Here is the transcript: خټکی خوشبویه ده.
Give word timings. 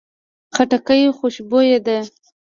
خټکی 0.55 1.01
خوشبویه 1.17 1.77
ده. 1.85 1.97